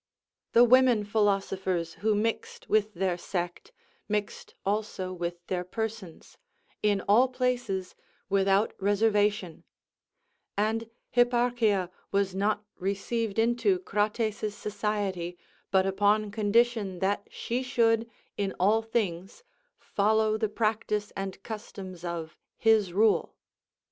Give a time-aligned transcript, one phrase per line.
[0.53, 3.71] The women philosophers who mixed with their sect,
[4.09, 6.39] mixed also with their persons,
[6.81, 7.93] in all places,
[8.27, 9.63] without reservation;
[10.57, 15.37] and Hipparchia was not received into Crates's society,
[15.69, 19.43] but upon condition that she should, in all things,
[19.77, 23.35] follow the practice and customs of his rule.